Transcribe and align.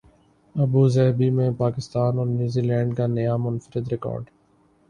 Abu Dhabi 0.55 1.29
میں 1.29 1.49
پاکستان 1.57 2.17
اور 2.17 2.27
New 2.27 2.61
Zealand 2.61 2.95
کا 2.97 3.07
نیا 3.07 3.35
منفرد 3.37 3.87
ریکارڈ 3.87 4.23